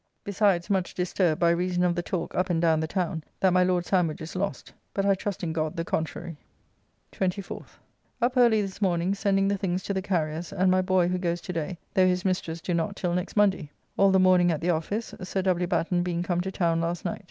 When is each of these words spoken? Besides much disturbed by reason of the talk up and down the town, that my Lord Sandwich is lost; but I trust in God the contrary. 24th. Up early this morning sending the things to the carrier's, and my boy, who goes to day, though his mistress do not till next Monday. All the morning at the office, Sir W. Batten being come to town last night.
Besides 0.23 0.67
much 0.71 0.95
disturbed 0.95 1.39
by 1.39 1.51
reason 1.51 1.83
of 1.83 1.93
the 1.93 2.01
talk 2.01 2.33
up 2.33 2.49
and 2.49 2.59
down 2.59 2.79
the 2.79 2.87
town, 2.87 3.23
that 3.39 3.53
my 3.53 3.63
Lord 3.63 3.85
Sandwich 3.85 4.19
is 4.19 4.35
lost; 4.35 4.73
but 4.95 5.05
I 5.05 5.13
trust 5.13 5.43
in 5.43 5.53
God 5.53 5.77
the 5.77 5.85
contrary. 5.85 6.37
24th. 7.11 7.77
Up 8.19 8.35
early 8.35 8.63
this 8.63 8.81
morning 8.81 9.13
sending 9.13 9.47
the 9.47 9.59
things 9.59 9.83
to 9.83 9.93
the 9.93 10.01
carrier's, 10.01 10.51
and 10.51 10.71
my 10.71 10.81
boy, 10.81 11.07
who 11.07 11.19
goes 11.19 11.39
to 11.41 11.53
day, 11.53 11.77
though 11.93 12.07
his 12.07 12.25
mistress 12.25 12.61
do 12.61 12.73
not 12.73 12.95
till 12.95 13.13
next 13.13 13.35
Monday. 13.37 13.69
All 13.95 14.09
the 14.09 14.17
morning 14.19 14.49
at 14.51 14.59
the 14.59 14.71
office, 14.71 15.13
Sir 15.21 15.43
W. 15.43 15.67
Batten 15.67 16.01
being 16.01 16.23
come 16.23 16.41
to 16.41 16.51
town 16.51 16.81
last 16.81 17.05
night. 17.05 17.19